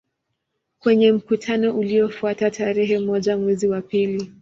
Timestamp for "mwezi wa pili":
3.37-4.31